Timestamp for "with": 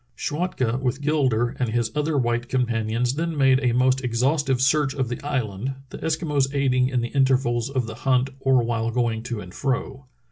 0.81-1.01